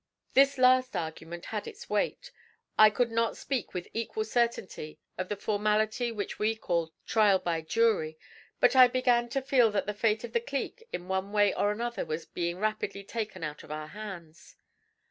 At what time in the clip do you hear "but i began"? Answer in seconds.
8.59-9.29